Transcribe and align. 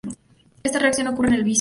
Esta 0.63 0.79
reacción 0.79 1.05
ocurre 1.09 1.27
en 1.27 1.33
el 1.35 1.41
vacío. 1.41 1.49